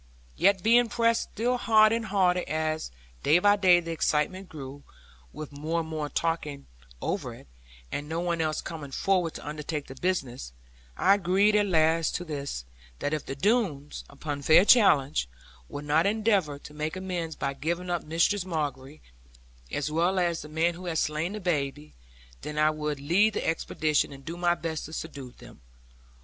[0.35, 2.89] Yet being pressed still harder and harder, as
[3.21, 4.81] day by day the excitement grew
[5.31, 6.65] (with more and more talking
[7.03, 7.45] over it),
[7.91, 10.53] and no one else coming forward to undertake the business,
[10.97, 12.65] I agreed at last to this;
[12.97, 15.29] that if the Doones, upon fair challenge,
[15.69, 19.03] would not endeavour to make amends by giving up Mistress Margery,
[19.71, 21.93] as well as the man who had slain the babe,
[22.41, 25.61] then I would lead the expedition, and do my best to subdue them.